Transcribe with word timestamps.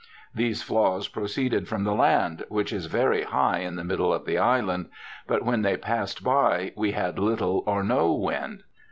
These 0.33 0.63
flaws 0.63 1.07
proceed 1.07 1.67
from 1.67 1.83
the 1.83 1.93
land, 1.93 2.43
which 2.49 2.73
is 2.73 2.87
very 2.87 3.21
high 3.21 3.59
in 3.59 3.75
the 3.75 3.83
middle 3.83 4.11
of 4.11 4.25
the 4.25 4.39
island; 4.39 4.89
but 5.27 5.45
when 5.45 5.61
they 5.61 5.77
passed 5.77 6.23
by 6.23 6.73
we 6.75 6.93
had 6.93 7.19
little 7.19 7.63
or 7.67 7.83
no 7.83 8.11
wind. 8.11 8.63